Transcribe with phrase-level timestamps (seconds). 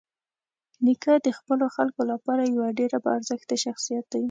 [0.85, 4.19] نیکه د خپلو خلکو لپاره یوه ډېره باارزښته شخصيت دی.